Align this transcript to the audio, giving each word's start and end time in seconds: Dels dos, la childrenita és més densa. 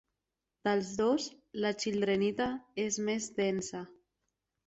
Dels 0.67 0.87
dos, 1.01 1.25
la 1.65 1.71
childrenita 1.83 2.49
és 2.87 2.99
més 3.11 3.31
densa. 3.43 3.83